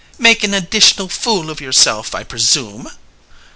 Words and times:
"Make 0.17 0.43
an 0.43 0.55
additional 0.55 1.09
fool 1.09 1.51
of 1.51 1.61
yourself, 1.61 2.15
I 2.15 2.23
presume." 2.23 2.89